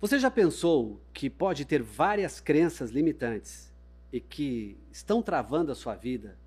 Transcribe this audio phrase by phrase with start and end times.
[0.00, 3.74] Você já pensou que pode ter várias crenças limitantes
[4.12, 6.38] e que estão travando a sua vida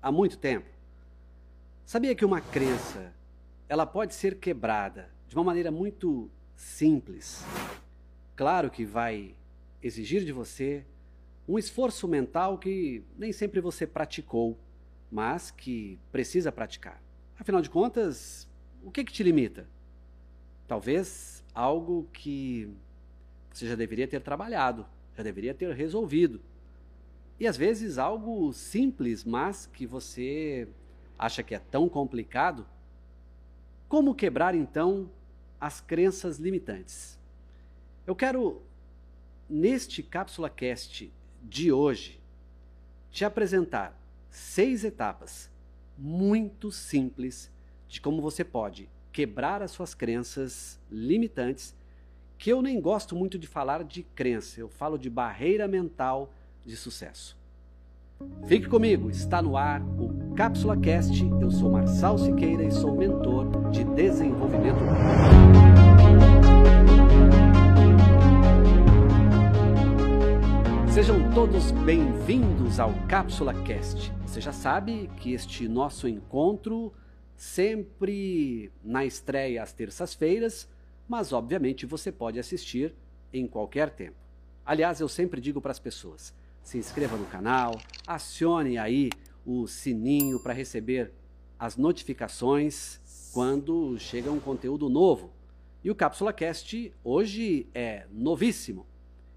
[0.00, 0.68] há muito tempo?
[1.84, 3.12] Sabia que uma crença,
[3.68, 7.44] ela pode ser quebrada de uma maneira muito simples.
[8.36, 9.34] Claro que vai
[9.82, 10.86] exigir de você
[11.48, 14.56] um esforço mental que nem sempre você praticou,
[15.10, 17.02] mas que precisa praticar.
[17.36, 18.48] Afinal de contas,
[18.80, 19.66] o que, que te limita?
[20.68, 22.72] Talvez algo que
[23.58, 24.86] você já deveria ter trabalhado,
[25.16, 26.40] já deveria ter resolvido.
[27.38, 30.68] E às vezes algo simples, mas que você
[31.18, 32.66] acha que é tão complicado.
[33.88, 35.10] Como quebrar então
[35.60, 37.18] as crenças limitantes?
[38.06, 38.62] Eu quero,
[39.48, 41.12] neste Cápsula Cast
[41.42, 42.20] de hoje,
[43.10, 43.96] te apresentar
[44.30, 45.50] seis etapas
[45.96, 47.50] muito simples
[47.88, 51.74] de como você pode quebrar as suas crenças limitantes
[52.42, 56.34] que eu nem gosto muito de falar de crença, eu falo de barreira mental
[56.66, 57.38] de sucesso.
[58.48, 61.22] Fique comigo, está no ar o Cápsula Cast.
[61.40, 64.80] Eu sou Marçal Siqueira e sou mentor de desenvolvimento
[70.92, 74.12] Sejam todos bem-vindos ao Cápsula Cast.
[74.26, 76.92] Você já sabe que este nosso encontro
[77.36, 80.68] sempre na estreia às terças-feiras
[81.12, 82.94] mas obviamente você pode assistir
[83.34, 84.16] em qualquer tempo.
[84.64, 89.10] Aliás, eu sempre digo para as pessoas: se inscreva no canal, acione aí
[89.44, 91.12] o sininho para receber
[91.58, 92.98] as notificações
[93.30, 95.34] quando chega um conteúdo novo.
[95.84, 98.86] E o Cápsula Cast hoje é novíssimo.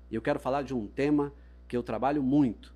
[0.10, 1.34] Eu quero falar de um tema
[1.68, 2.74] que eu trabalho muito.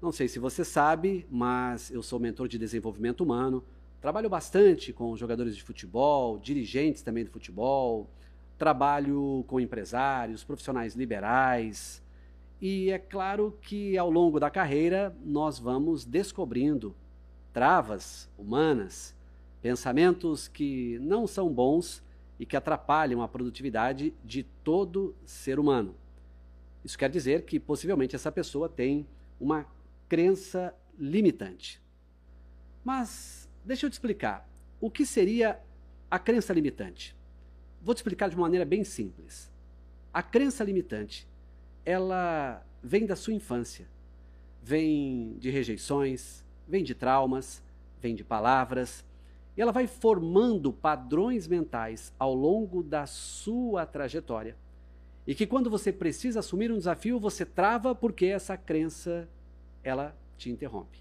[0.00, 3.64] Não sei se você sabe, mas eu sou mentor de desenvolvimento humano.
[4.00, 8.08] Trabalho bastante com jogadores de futebol, dirigentes também do futebol,
[8.58, 12.02] trabalho com empresários, profissionais liberais.
[12.60, 16.94] E é claro que ao longo da carreira nós vamos descobrindo
[17.52, 19.14] travas humanas,
[19.60, 22.02] pensamentos que não são bons
[22.38, 25.94] e que atrapalham a produtividade de todo ser humano.
[26.84, 29.06] Isso quer dizer que possivelmente essa pessoa tem
[29.40, 29.66] uma
[30.08, 31.82] crença limitante.
[32.84, 34.48] Mas deixa eu te explicar.
[34.80, 35.58] O que seria
[36.10, 37.15] a crença limitante?
[37.80, 39.50] Vou te explicar de uma maneira bem simples.
[40.12, 41.26] A crença limitante,
[41.84, 43.86] ela vem da sua infância.
[44.62, 47.62] Vem de rejeições, vem de traumas,
[48.00, 49.04] vem de palavras,
[49.56, 54.56] e ela vai formando padrões mentais ao longo da sua trajetória.
[55.26, 59.28] E que quando você precisa assumir um desafio, você trava porque essa crença
[59.82, 60.98] ela te interrompe.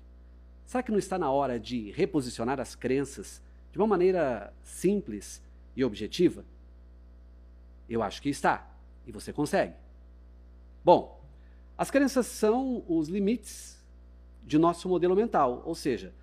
[0.66, 5.44] Será que não está na hora de reposicionar as crenças de uma maneira simples
[5.76, 6.44] e objetiva?
[7.90, 8.68] Eu acho que está.
[9.06, 9.74] E você consegue.
[10.84, 11.22] Bom,
[11.78, 13.84] as crenças são os limites
[14.44, 16.14] de nosso modelo mental, ou seja,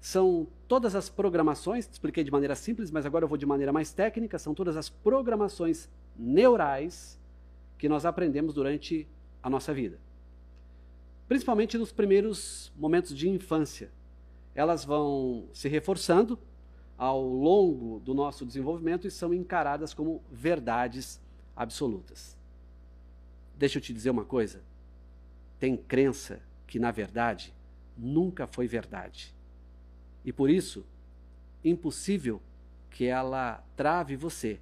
[0.00, 3.92] são todas as programações, expliquei de maneira simples, mas agora eu vou de maneira mais
[3.92, 7.18] técnica, são todas as programações neurais
[7.78, 9.08] que nós aprendemos durante
[9.42, 9.98] a nossa vida.
[11.26, 13.90] Principalmente nos primeiros momentos de infância.
[14.54, 16.38] Elas vão se reforçando
[16.96, 21.20] ao longo do nosso desenvolvimento e são encaradas como verdades
[21.56, 22.36] absolutas.
[23.56, 24.62] Deixa eu te dizer uma coisa.
[25.58, 27.52] Tem crença que, na verdade,
[27.96, 29.34] nunca foi verdade.
[30.24, 30.84] E por isso,
[31.64, 32.40] impossível
[32.90, 34.60] que ela trave você,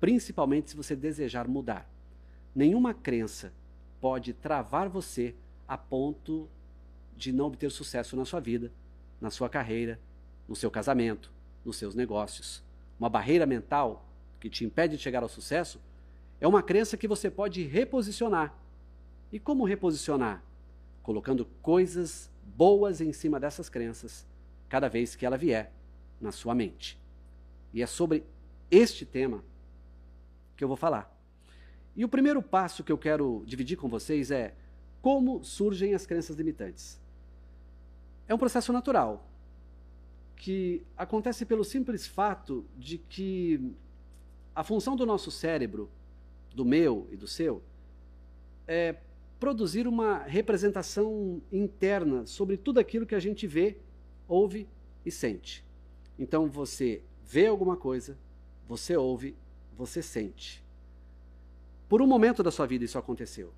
[0.00, 1.88] principalmente se você desejar mudar.
[2.54, 3.52] Nenhuma crença
[4.00, 5.34] pode travar você
[5.66, 6.48] a ponto
[7.16, 8.70] de não obter sucesso na sua vida,
[9.20, 9.98] na sua carreira,
[10.48, 11.30] no seu casamento,
[11.64, 12.62] nos seus negócios.
[12.98, 14.06] Uma barreira mental
[14.38, 15.80] que te impede de chegar ao sucesso
[16.40, 18.54] é uma crença que você pode reposicionar.
[19.32, 20.42] E como reposicionar?
[21.02, 24.26] Colocando coisas boas em cima dessas crenças
[24.68, 25.72] cada vez que ela vier
[26.20, 26.98] na sua mente.
[27.72, 28.24] E é sobre
[28.70, 29.42] este tema
[30.56, 31.12] que eu vou falar.
[31.96, 34.54] E o primeiro passo que eu quero dividir com vocês é
[35.00, 37.00] como surgem as crenças limitantes.
[38.26, 39.28] É um processo natural
[40.36, 43.72] que acontece pelo simples fato de que
[44.54, 45.90] a função do nosso cérebro,
[46.54, 47.62] do meu e do seu,
[48.66, 48.96] é
[49.40, 53.76] produzir uma representação interna sobre tudo aquilo que a gente vê,
[54.28, 54.68] ouve
[55.04, 55.64] e sente.
[56.18, 58.16] Então você vê alguma coisa,
[58.66, 59.34] você ouve,
[59.76, 60.64] você sente.
[61.88, 63.52] Por um momento da sua vida isso aconteceu,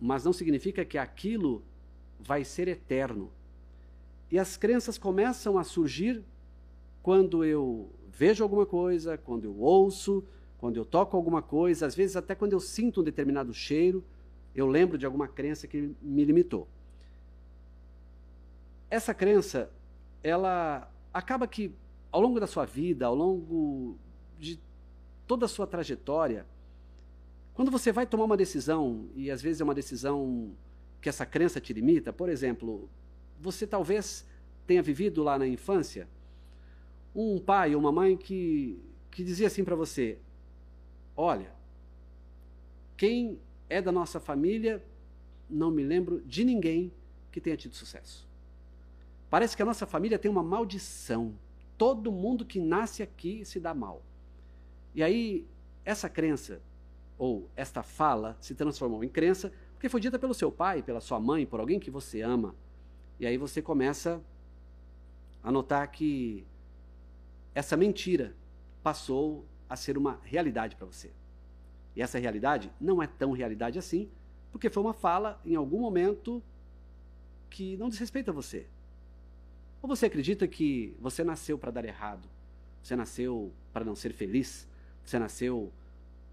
[0.00, 1.62] mas não significa que aquilo
[2.18, 3.30] vai ser eterno
[4.30, 6.22] e as crenças começam a surgir
[7.02, 10.22] quando eu vejo alguma coisa, quando eu ouço,
[10.58, 14.04] quando eu toco alguma coisa, às vezes até quando eu sinto um determinado cheiro,
[14.54, 16.68] eu lembro de alguma crença que me limitou.
[18.90, 19.70] Essa crença,
[20.22, 21.72] ela acaba que
[22.12, 23.96] ao longo da sua vida, ao longo
[24.38, 24.60] de
[25.26, 26.44] toda a sua trajetória,
[27.54, 30.52] quando você vai tomar uma decisão, e às vezes é uma decisão
[31.00, 32.88] que essa crença te limita, por exemplo,
[33.40, 34.26] você talvez
[34.66, 36.06] tenha vivido lá na infância
[37.14, 38.78] um pai ou uma mãe que,
[39.10, 40.18] que dizia assim para você:
[41.16, 41.52] Olha,
[42.96, 44.84] quem é da nossa família,
[45.48, 46.92] não me lembro de ninguém
[47.32, 48.28] que tenha tido sucesso.
[49.28, 51.34] Parece que a nossa família tem uma maldição.
[51.78, 54.02] Todo mundo que nasce aqui se dá mal.
[54.94, 55.46] E aí,
[55.84, 56.60] essa crença,
[57.16, 61.20] ou esta fala, se transformou em crença, porque foi dita pelo seu pai, pela sua
[61.20, 62.54] mãe, por alguém que você ama.
[63.20, 64.18] E aí você começa
[65.42, 66.42] a notar que
[67.54, 68.34] essa mentira
[68.82, 71.10] passou a ser uma realidade para você.
[71.94, 74.08] E essa realidade não é tão realidade assim,
[74.50, 76.42] porque foi uma fala em algum momento
[77.50, 78.66] que não desrespeita você.
[79.82, 82.26] Ou você acredita que você nasceu para dar errado?
[82.82, 84.66] Você nasceu para não ser feliz?
[85.04, 85.70] Você nasceu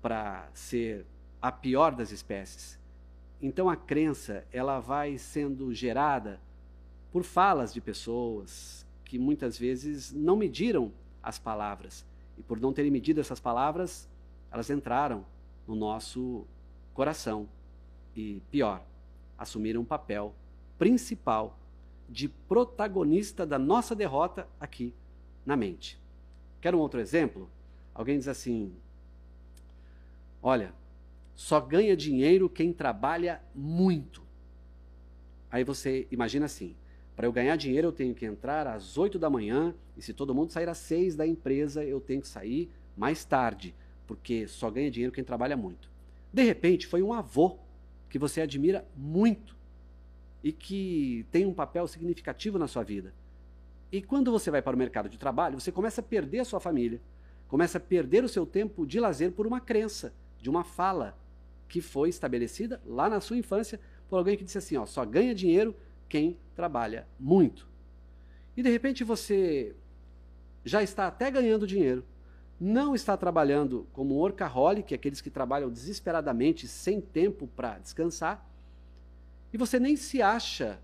[0.01, 1.05] para ser
[1.41, 2.79] a pior das espécies?
[3.41, 6.39] Então a crença, ela vai sendo gerada
[7.17, 10.93] por falas de pessoas que muitas vezes não mediram
[11.23, 12.05] as palavras.
[12.37, 14.07] E por não terem medido essas palavras,
[14.51, 15.25] elas entraram
[15.67, 16.45] no nosso
[16.93, 17.49] coração.
[18.15, 18.85] E pior,
[19.35, 20.35] assumiram um papel
[20.77, 21.57] principal
[22.07, 24.93] de protagonista da nossa derrota aqui
[25.43, 25.99] na mente.
[26.61, 27.49] Quer um outro exemplo?
[27.95, 28.71] Alguém diz assim:
[30.39, 30.71] Olha,
[31.33, 34.21] só ganha dinheiro quem trabalha muito.
[35.49, 36.75] Aí você imagina assim:
[37.17, 40.35] para eu ganhar dinheiro, eu tenho que entrar às 8 da manhã, e se todo
[40.35, 43.73] mundo sair às 6 da empresa, eu tenho que sair mais tarde,
[44.05, 45.89] porque só ganha dinheiro quem trabalha muito.
[46.31, 47.57] De repente, foi um avô
[48.07, 49.57] que você admira muito
[50.43, 53.11] e que tem um papel significativo na sua vida.
[53.91, 56.59] E quando você vai para o mercado de trabalho, você começa a perder a sua
[56.59, 57.01] família,
[57.47, 61.17] começa a perder o seu tempo de lazer por uma crença, de uma fala
[61.67, 65.33] que foi estabelecida lá na sua infância por alguém que disse assim: ó, só ganha
[65.33, 65.75] dinheiro
[66.09, 67.67] quem trabalha muito.
[68.55, 69.75] E de repente você
[70.65, 72.03] já está até ganhando dinheiro,
[72.59, 78.47] não está trabalhando como um workaholic, aqueles que trabalham desesperadamente, sem tempo para descansar,
[79.53, 80.79] e você nem se acha,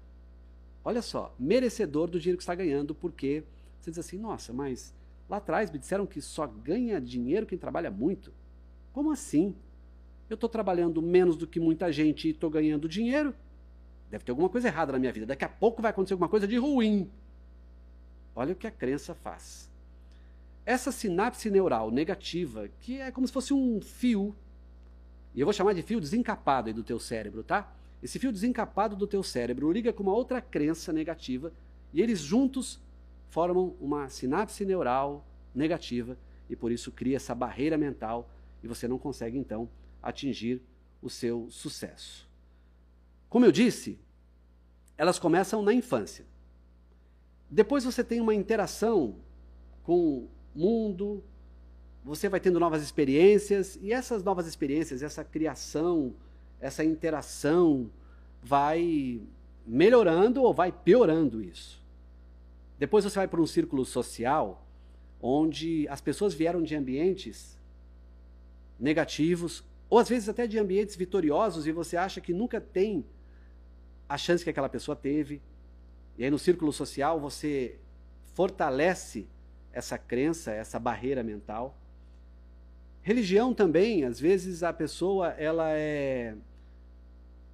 [0.84, 3.44] olha só, merecedor do dinheiro que está ganhando, porque
[3.80, 4.94] você diz assim: nossa, mas
[5.30, 8.32] lá atrás me disseram que só ganha dinheiro quem trabalha muito.
[8.94, 9.56] Como assim?
[10.30, 13.36] Eu estou trabalhando menos do que muita gente e estou ganhando dinheiro?
[14.14, 15.26] Deve ter alguma coisa errada na minha vida.
[15.26, 17.10] Daqui a pouco vai acontecer alguma coisa de ruim.
[18.36, 19.72] Olha o que a crença faz.
[20.64, 24.36] Essa sinapse neural negativa, que é como se fosse um fio,
[25.34, 27.76] e eu vou chamar de fio desencapado aí do teu cérebro, tá?
[28.04, 31.52] Esse fio desencapado do teu cérebro liga com uma outra crença negativa
[31.92, 32.80] e eles juntos
[33.32, 35.26] formam uma sinapse neural
[35.56, 36.16] negativa
[36.48, 38.30] e por isso cria essa barreira mental
[38.62, 39.68] e você não consegue então
[40.04, 40.62] atingir
[41.02, 42.32] o seu sucesso.
[43.34, 43.98] Como eu disse,
[44.96, 46.24] elas começam na infância.
[47.50, 49.16] Depois você tem uma interação
[49.82, 51.24] com o mundo,
[52.06, 56.14] você vai tendo novas experiências, e essas novas experiências, essa criação,
[56.62, 57.90] essa interação,
[58.40, 59.20] vai
[59.66, 61.82] melhorando ou vai piorando isso.
[62.78, 64.64] Depois você vai para um círculo social,
[65.20, 67.58] onde as pessoas vieram de ambientes
[68.80, 73.04] negativos, ou às vezes até de ambientes vitoriosos, e você acha que nunca tem
[74.08, 75.42] a chance que aquela pessoa teve.
[76.18, 77.78] E aí no círculo social você
[78.34, 79.28] fortalece
[79.72, 81.78] essa crença, essa barreira mental.
[83.02, 86.36] Religião também, às vezes a pessoa ela é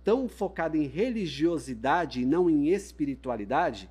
[0.03, 3.89] tão focada em religiosidade e não em espiritualidade,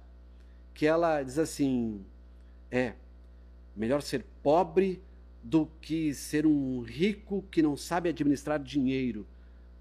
[0.74, 2.04] que ela diz assim:
[2.70, 2.94] é
[3.74, 5.02] melhor ser pobre
[5.42, 9.26] do que ser um rico que não sabe administrar dinheiro.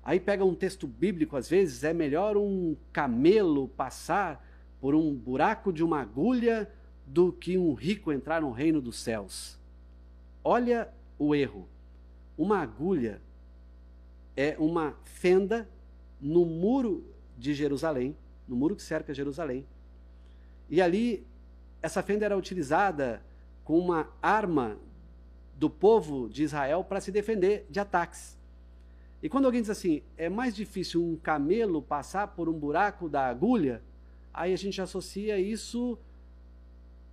[0.07, 4.41] Aí pega um texto bíblico, às vezes, é melhor um camelo passar
[4.79, 6.71] por um buraco de uma agulha
[7.05, 9.59] do que um rico entrar no reino dos céus.
[10.41, 10.87] Olha
[11.19, 11.67] o erro.
[12.37, 13.21] Uma agulha
[14.33, 15.67] é uma fenda
[16.21, 17.03] no muro
[17.37, 18.15] de Jerusalém,
[18.47, 19.67] no muro que cerca Jerusalém.
[20.69, 21.27] E ali,
[21.81, 23.21] essa fenda era utilizada
[23.65, 24.77] com uma arma
[25.53, 28.37] do povo de Israel para se defender de ataques.
[29.21, 33.27] E quando alguém diz assim, é mais difícil um camelo passar por um buraco da
[33.27, 33.81] agulha,
[34.33, 35.97] aí a gente associa isso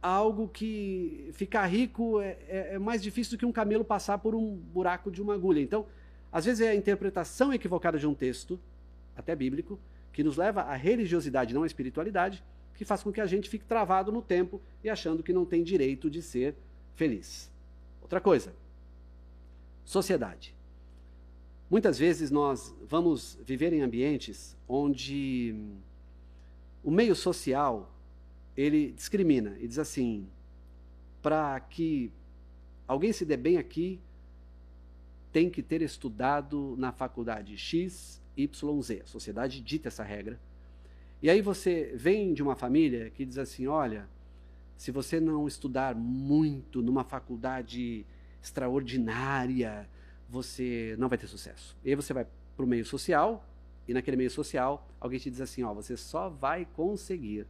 [0.02, 4.34] algo que ficar rico é, é, é, mais difícil do que um camelo passar por
[4.34, 5.60] um buraco de uma agulha.
[5.60, 5.86] Então,
[6.30, 8.60] às vezes é a interpretação equivocada de um texto,
[9.16, 9.80] até bíblico,
[10.12, 12.44] que nos leva à religiosidade, não à espiritualidade,
[12.74, 15.62] que faz com que a gente fique travado no tempo e achando que não tem
[15.62, 16.54] direito de ser
[16.94, 17.50] feliz.
[18.02, 18.52] Outra coisa,
[19.86, 20.54] sociedade.
[21.74, 25.52] Muitas vezes nós vamos viver em ambientes onde
[26.84, 27.92] o meio social
[28.56, 30.28] ele discrimina e diz assim:
[31.20, 32.12] para que
[32.86, 33.98] alguém se dê bem aqui,
[35.32, 39.00] tem que ter estudado na faculdade X, Y, Z.
[39.02, 40.38] A sociedade dita essa regra.
[41.20, 44.08] E aí você vem de uma família que diz assim: olha,
[44.76, 48.06] se você não estudar muito numa faculdade
[48.40, 49.88] extraordinária,
[50.34, 51.76] você não vai ter sucesso.
[51.84, 52.26] E aí você vai
[52.56, 53.46] para o meio social,
[53.86, 57.46] e naquele meio social, alguém te diz assim: ó, você só vai conseguir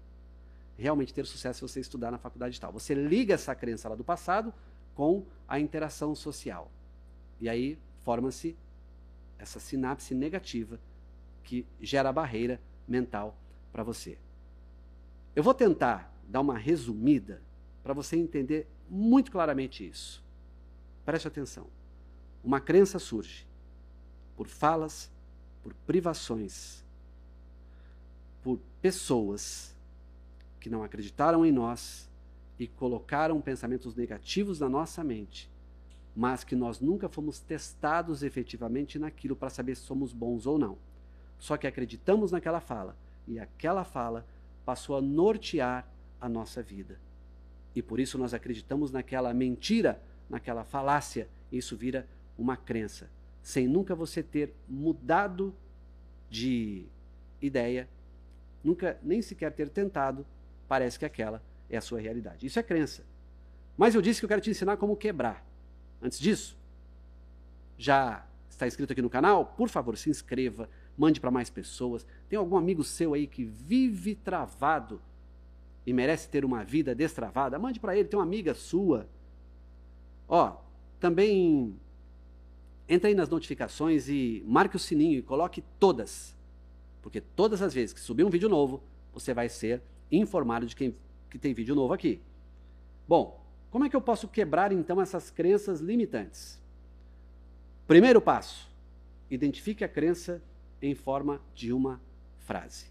[0.77, 2.73] realmente ter sucesso se você estudar na faculdade tal.
[2.73, 4.53] Você liga essa crença lá do passado
[4.95, 6.71] com a interação social.
[7.41, 8.57] E aí forma-se
[9.39, 10.79] essa sinapse negativa
[11.43, 13.37] que gera a barreira mental
[13.73, 14.19] para você.
[15.35, 17.41] Eu vou tentar dar uma resumida
[17.83, 20.23] para você entender muito claramente isso.
[21.05, 21.67] Preste atenção.
[22.45, 23.47] Uma crença surge
[24.37, 25.11] por falas,
[25.63, 26.85] por privações,
[28.43, 29.75] por pessoas
[30.61, 32.09] que não acreditaram em nós
[32.59, 35.51] e colocaram pensamentos negativos na nossa mente,
[36.15, 40.77] mas que nós nunca fomos testados efetivamente naquilo para saber se somos bons ou não.
[41.39, 42.97] Só que acreditamos naquela fala
[43.27, 44.27] e aquela fala
[44.65, 45.89] passou a nortear
[46.21, 47.01] a nossa vida.
[47.75, 52.07] E por isso nós acreditamos naquela mentira, naquela falácia, e isso vira
[52.39, 53.11] uma crença,
[53.43, 55.55] sem nunca você ter mudado
[56.31, 56.87] de
[57.41, 57.89] ideia,
[58.63, 60.27] nunca nem sequer ter tentado,
[60.67, 62.47] parece que aquela é a sua realidade.
[62.47, 63.05] Isso é crença.
[63.77, 65.45] Mas eu disse que eu quero te ensinar como quebrar.
[66.01, 66.57] Antes disso,
[67.77, 69.47] já está inscrito aqui no canal?
[69.47, 72.07] Por favor, se inscreva, mande para mais pessoas.
[72.29, 75.01] Tem algum amigo seu aí que vive travado
[75.87, 77.59] e merece ter uma vida destravada?
[77.59, 79.09] Mande para ele, tem uma amiga sua.
[80.29, 80.57] Ó,
[81.01, 81.79] também
[82.89, 86.37] entre aí nas notificações e marque o sininho e coloque todas.
[87.03, 90.95] Porque todas as vezes que subir um vídeo novo, você vai ser informado de quem,
[91.31, 92.21] que tem vídeo novo aqui.
[93.07, 96.63] Bom, como é que eu posso quebrar então essas crenças limitantes?
[97.87, 98.71] Primeiro passo:
[99.31, 100.43] identifique a crença
[100.81, 102.01] em forma de uma
[102.39, 102.87] frase.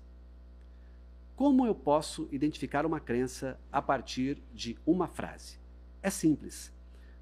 [1.36, 5.58] Como eu posso identificar uma crença a partir de uma frase?
[6.02, 6.72] É simples.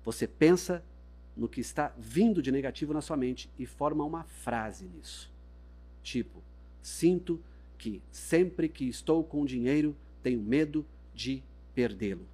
[0.04, 0.84] Você pensa
[1.36, 5.32] no que está vindo de negativo na sua mente e forma uma frase nisso.
[6.04, 6.42] Tipo,
[6.82, 7.40] sinto
[7.78, 12.26] que sempre que estou com dinheiro tenho medo de perdê-lo.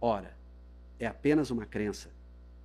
[0.00, 0.36] Ora,
[0.98, 2.10] é apenas uma crença.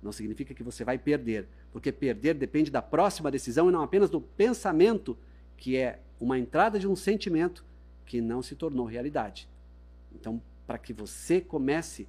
[0.02, 4.10] Não significa que você vai perder, porque perder depende da próxima decisão e não apenas
[4.10, 5.16] do pensamento,
[5.56, 7.64] que é uma entrada de um sentimento
[8.04, 9.48] que não se tornou realidade.
[10.14, 12.06] Então, para que você comece a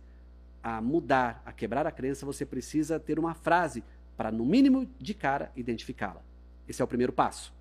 [0.81, 3.83] mudar, a quebrar a crença, você precisa ter uma frase
[4.15, 6.21] para, no mínimo de cara, identificá-la.
[6.67, 7.53] Esse é o primeiro passo.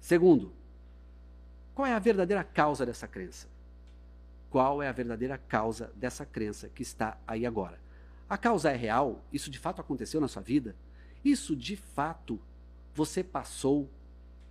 [0.00, 0.52] Segundo,
[1.74, 3.46] qual é a verdadeira causa dessa crença?
[4.50, 7.78] Qual é a verdadeira causa dessa crença que está aí agora?
[8.28, 9.22] A causa é real?
[9.32, 10.76] Isso de fato aconteceu na sua vida?
[11.24, 12.38] Isso de fato
[12.94, 13.88] você passou?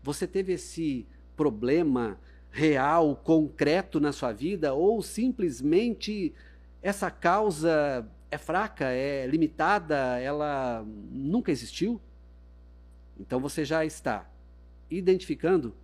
[0.02, 2.18] Você teve esse problema
[2.50, 4.74] real, concreto na sua vida?
[4.74, 6.34] Ou simplesmente
[6.82, 12.02] essa causa é fraca, é limitada, ela nunca existiu?
[13.20, 14.28] Então você já está
[14.90, 15.76] identificando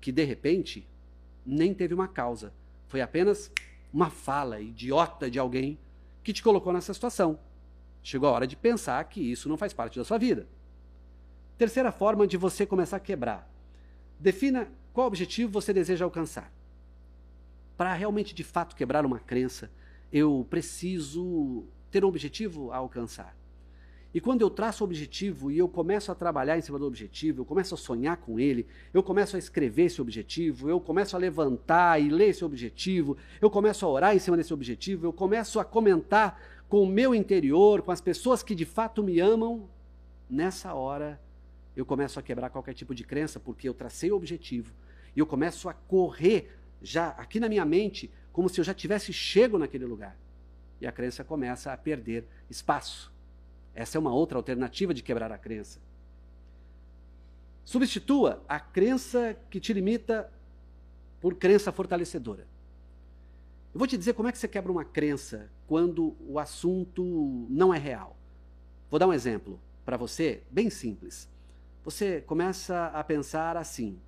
[0.00, 0.88] que de repente
[1.44, 2.52] nem teve uma causa,
[2.86, 3.52] foi apenas
[3.92, 5.78] uma fala idiota de alguém
[6.22, 7.38] que te colocou nessa situação.
[8.02, 10.46] Chegou a hora de pensar que isso não faz parte da sua vida.
[11.58, 13.50] Terceira forma de você começar a quebrar.
[14.18, 16.50] Defina qual objetivo você deseja alcançar.
[17.76, 19.70] Para realmente de fato quebrar uma crença,
[20.12, 23.36] eu preciso ter um objetivo a alcançar.
[24.12, 27.42] E quando eu traço o objetivo e eu começo a trabalhar em cima do objetivo,
[27.42, 31.18] eu começo a sonhar com ele, eu começo a escrever esse objetivo, eu começo a
[31.18, 35.60] levantar e ler esse objetivo, eu começo a orar em cima desse objetivo, eu começo
[35.60, 39.68] a comentar com o meu interior, com as pessoas que de fato me amam,
[40.28, 41.20] nessa hora
[41.76, 44.74] eu começo a quebrar qualquer tipo de crença, porque eu tracei o objetivo
[45.14, 46.50] e eu começo a correr
[46.82, 50.16] já aqui na minha mente como se eu já tivesse chego naquele lugar.
[50.80, 53.12] E a crença começa a perder espaço.
[53.74, 55.78] Essa é uma outra alternativa de quebrar a crença.
[57.64, 60.30] Substitua a crença que te limita
[61.20, 62.46] por crença fortalecedora.
[63.72, 67.72] Eu vou te dizer como é que você quebra uma crença quando o assunto não
[67.72, 68.16] é real.
[68.90, 71.28] Vou dar um exemplo para você, bem simples.
[71.84, 73.98] Você começa a pensar assim: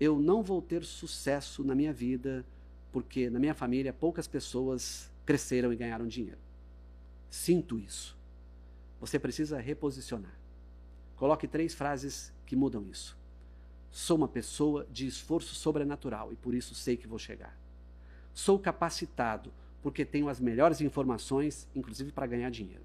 [0.00, 2.44] eu não vou ter sucesso na minha vida
[2.90, 6.40] porque na minha família poucas pessoas cresceram e ganharam dinheiro.
[7.28, 8.16] Sinto isso.
[8.98, 10.34] Você precisa reposicionar.
[11.16, 13.16] Coloque três frases que mudam isso.
[13.90, 17.56] Sou uma pessoa de esforço sobrenatural e por isso sei que vou chegar.
[18.32, 19.52] Sou capacitado
[19.82, 22.84] porque tenho as melhores informações, inclusive para ganhar dinheiro.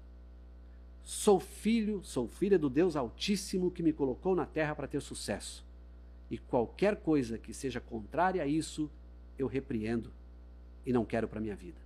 [1.02, 5.65] Sou filho, sou filha do Deus Altíssimo que me colocou na terra para ter sucesso.
[6.30, 8.90] E qualquer coisa que seja contrária a isso,
[9.38, 10.12] eu repreendo
[10.84, 11.80] e não quero para minha vida.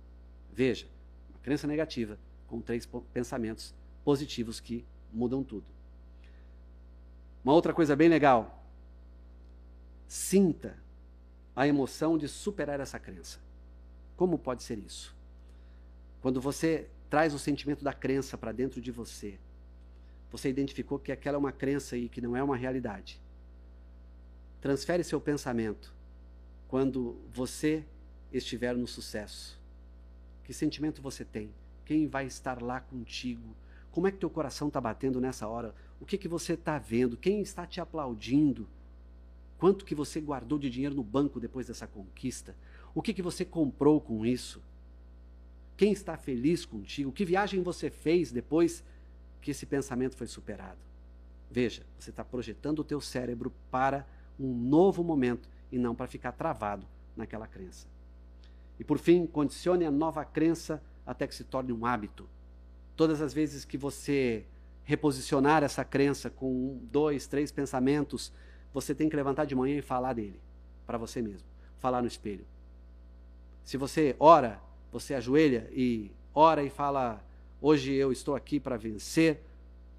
[0.51, 0.87] Veja,
[1.29, 2.17] uma crença negativa
[2.47, 5.65] com três pensamentos positivos que mudam tudo.
[7.43, 8.63] Uma outra coisa bem legal.
[10.07, 10.77] Sinta
[11.55, 13.39] a emoção de superar essa crença.
[14.15, 15.15] Como pode ser isso?
[16.21, 19.39] Quando você traz o sentimento da crença para dentro de você,
[20.31, 23.19] você identificou que aquela é uma crença e que não é uma realidade.
[24.61, 25.91] Transfere seu pensamento
[26.67, 27.83] quando você
[28.31, 29.59] estiver no sucesso.
[30.43, 31.51] Que sentimento você tem?
[31.83, 33.55] Quem vai estar lá contigo?
[33.91, 35.75] Como é que teu coração está batendo nessa hora?
[35.99, 37.17] O que que você está vendo?
[37.17, 38.67] Quem está te aplaudindo?
[39.57, 42.55] Quanto que você guardou de dinheiro no banco depois dessa conquista?
[42.93, 44.61] O que, que você comprou com isso?
[45.75, 47.11] Quem está feliz contigo?
[47.11, 48.83] Que viagem você fez depois
[49.41, 50.79] que esse pensamento foi superado?
[51.49, 54.07] Veja, você está projetando o teu cérebro para
[54.39, 56.85] um novo momento e não para ficar travado
[57.15, 57.87] naquela crença.
[58.79, 62.27] E por fim, condicione a nova crença até que se torne um hábito.
[62.95, 64.45] Todas as vezes que você
[64.83, 68.31] reposicionar essa crença com um, dois, três pensamentos,
[68.73, 70.39] você tem que levantar de manhã e falar dele
[70.85, 71.47] para você mesmo,
[71.77, 72.45] falar no espelho.
[73.63, 74.59] Se você ora,
[74.91, 77.23] você ajoelha e ora e fala:
[77.61, 79.41] Hoje eu estou aqui para vencer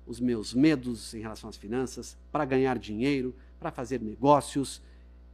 [0.06, 4.82] os meus medos em relação às finanças, para ganhar dinheiro, para fazer negócios.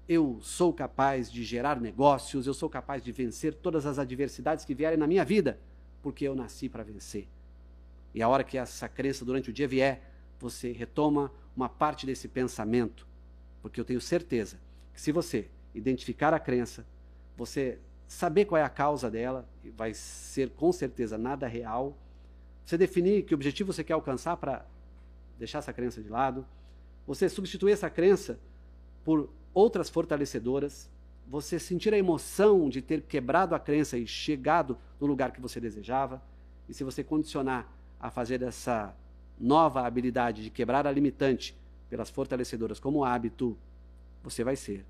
[0.08, 4.74] Eu sou capaz de gerar negócios, eu sou capaz de vencer todas as adversidades que
[4.74, 5.58] vierem na minha vida,
[6.02, 7.26] porque eu nasci para vencer.
[8.14, 10.02] E a hora que essa crença durante o dia vier,
[10.38, 13.06] você retoma uma parte desse pensamento,
[13.60, 14.58] porque eu tenho certeza
[14.94, 16.86] que se você identificar a crença,
[17.36, 21.96] você saber qual é a causa dela, vai ser com certeza nada real.
[22.64, 24.64] Você definir que objetivo você quer alcançar para
[25.38, 26.46] deixar essa crença de lado.
[27.08, 28.38] Você substituir essa crença
[29.02, 30.90] por outras fortalecedoras.
[31.26, 35.58] Você sentir a emoção de ter quebrado a crença e chegado no lugar que você
[35.58, 36.22] desejava.
[36.68, 37.66] E se você condicionar
[37.98, 38.94] a fazer essa
[39.40, 41.56] nova habilidade de quebrar a limitante
[41.88, 43.56] pelas fortalecedoras como hábito,
[44.22, 44.84] você vai ser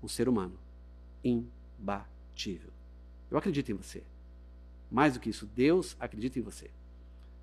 [0.00, 0.56] um ser humano
[1.24, 2.70] imbatível.
[3.28, 4.04] Eu acredito em você.
[4.88, 6.70] Mais do que isso, Deus acredita em você.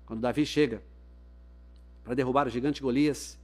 [0.06, 0.82] Quando Davi chega
[2.02, 3.38] para derrubar o gigante Golias,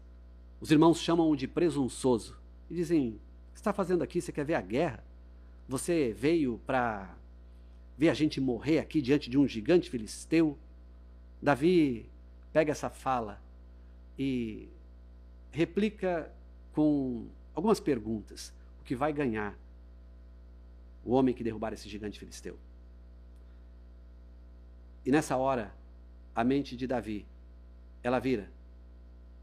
[0.61, 2.37] os irmãos chamam-o de presunçoso
[2.69, 4.21] e dizem: O que está fazendo aqui?
[4.21, 5.05] Você quer ver a guerra?
[5.69, 7.15] Você veio para
[7.97, 10.59] ver a gente morrer aqui diante de um gigante filisteu?
[11.41, 12.09] Davi
[12.53, 13.41] pega essa fala
[14.19, 14.69] e
[15.53, 16.33] replica
[16.73, 19.57] com algumas perguntas: o que vai ganhar
[21.05, 22.59] o homem que derrubara esse gigante filisteu.
[25.07, 25.75] E nessa hora,
[26.35, 27.27] a mente de Davi,
[28.03, 28.51] ela vira,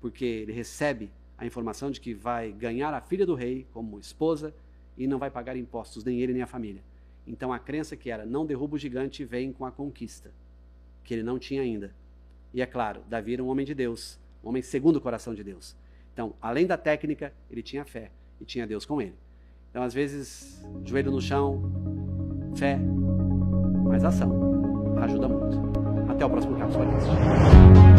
[0.05, 4.53] porque ele recebe a informação de que vai ganhar a filha do rei como esposa
[4.95, 6.83] e não vai pagar impostos, nem ele nem a família.
[7.25, 10.31] Então a crença que era não derruba o gigante vem com a conquista,
[11.03, 11.91] que ele não tinha ainda.
[12.53, 15.43] E é claro, Davi era um homem de Deus, um homem segundo o coração de
[15.43, 15.75] Deus.
[16.13, 19.15] Então, além da técnica, ele tinha fé e tinha Deus com ele.
[19.71, 21.63] Então, às vezes, joelho no chão,
[22.55, 22.77] fé,
[23.85, 24.29] mas ação
[25.01, 26.11] ajuda muito.
[26.11, 27.94] Até o próximo Cápsula Cast.